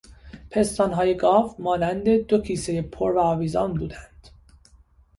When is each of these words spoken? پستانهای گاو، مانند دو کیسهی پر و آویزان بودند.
پستانهای 0.51 1.17
گاو، 1.17 1.55
مانند 1.59 2.09
دو 2.09 2.41
کیسهی 2.41 2.81
پر 2.81 3.11
و 3.13 3.19
آویزان 3.19 3.73
بودند. 3.73 4.27